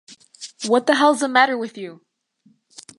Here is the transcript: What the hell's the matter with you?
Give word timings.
What 0.65 0.87
the 0.87 0.95
hell's 0.95 1.19
the 1.19 1.27
matter 1.27 1.55
with 1.59 1.77
you? 1.77 2.01